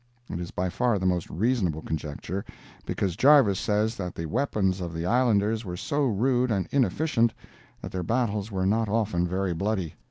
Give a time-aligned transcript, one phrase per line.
[0.31, 2.43] It is by far the most reasonable conjecture,
[2.87, 7.35] because Jarves says that the weapons of the Islanders were so rude and inefficient
[7.83, 9.93] that their battles were not often very bloody.